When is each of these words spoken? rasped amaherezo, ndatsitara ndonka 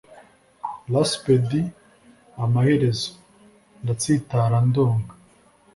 rasped 0.93 1.51
amaherezo, 2.43 3.11
ndatsitara 3.83 4.57
ndonka 4.67 5.13